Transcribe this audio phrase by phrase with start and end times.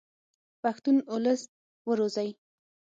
[0.61, 1.41] پښتون اولس
[1.87, 2.29] و روزئ.